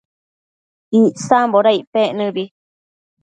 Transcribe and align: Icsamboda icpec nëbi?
Icsamboda 1.01 1.69
icpec 1.79 2.07
nëbi? 2.17 2.43